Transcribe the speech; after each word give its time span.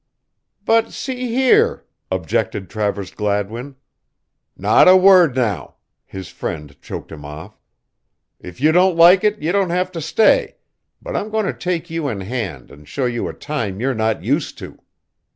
"But 0.65 0.91
see 0.93 1.27
here" 1.27 1.85
objected 2.09 2.71
Travers 2.71 3.11
Gladwin. 3.11 3.75
"Not 4.57 4.87
a 4.87 4.97
word 4.97 5.35
now," 5.35 5.75
his 6.07 6.27
friend 6.29 6.75
choked 6.81 7.11
him 7.11 7.23
off. 7.23 7.59
"If 8.39 8.59
you 8.59 8.71
don't 8.71 8.97
like 8.97 9.23
it 9.23 9.39
you 9.43 9.51
don't 9.51 9.69
have 9.69 9.91
to 9.91 10.01
stay, 10.01 10.55
but 11.03 11.15
I'm 11.15 11.29
going 11.29 11.45
to 11.45 11.53
take 11.53 11.91
you 11.91 12.07
in 12.09 12.21
hand 12.21 12.71
and 12.71 12.87
show 12.87 13.05
you 13.05 13.27
a 13.27 13.33
time 13.33 13.79
you're 13.79 13.93
not 13.93 14.23
used 14.23 14.57
to." 14.57 14.79